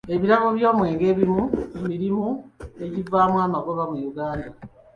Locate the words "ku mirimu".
1.75-2.27